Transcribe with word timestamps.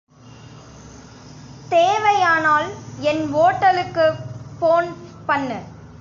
தேவையானால் 1.69 2.67
என் 2.99 3.33
ஓட்டலுக்கு 3.33 4.05
போன் 4.59 4.89
பண்ணு. 5.25 5.59